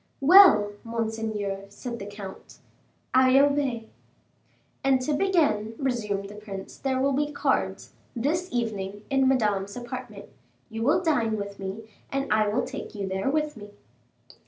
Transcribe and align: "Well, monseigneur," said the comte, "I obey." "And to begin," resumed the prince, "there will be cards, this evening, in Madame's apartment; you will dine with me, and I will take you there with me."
"Well, 0.19 0.71
monseigneur," 0.83 1.65
said 1.69 1.99
the 1.99 2.07
comte, 2.07 2.57
"I 3.13 3.37
obey." 3.39 3.87
"And 4.83 4.99
to 5.01 5.13
begin," 5.13 5.75
resumed 5.77 6.27
the 6.27 6.33
prince, 6.33 6.75
"there 6.79 6.99
will 6.99 7.13
be 7.13 7.31
cards, 7.31 7.93
this 8.15 8.49
evening, 8.51 9.03
in 9.11 9.27
Madame's 9.27 9.77
apartment; 9.77 10.25
you 10.71 10.81
will 10.81 11.03
dine 11.03 11.37
with 11.37 11.59
me, 11.59 11.87
and 12.11 12.33
I 12.33 12.47
will 12.47 12.65
take 12.65 12.95
you 12.95 13.07
there 13.07 13.29
with 13.29 13.55
me." 13.55 13.73